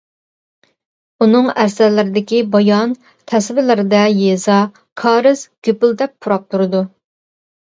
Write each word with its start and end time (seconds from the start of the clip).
ئۇنىڭ 1.25 1.49
ئەسەرلىرىدىكى 1.63 2.39
بايان، 2.55 2.95
تەسۋىرلىرىدە 3.33 4.01
يېزا، 4.21 4.57
كارىز 5.03 5.45
گۈپۈلدەپ 5.69 6.17
پۇراپ 6.27 6.51
تۇرىدۇ. 6.57 6.83